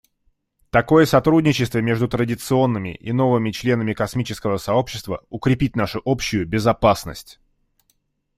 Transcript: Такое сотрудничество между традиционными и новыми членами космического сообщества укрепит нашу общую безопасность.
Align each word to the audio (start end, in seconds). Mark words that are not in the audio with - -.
Такое 0.71 1.05
сотрудничество 1.05 1.77
между 1.77 2.07
традиционными 2.07 2.95
и 2.95 3.11
новыми 3.11 3.51
членами 3.51 3.93
космического 3.93 4.57
сообщества 4.57 5.23
укрепит 5.29 5.75
нашу 5.75 6.01
общую 6.05 6.47
безопасность. 6.47 7.39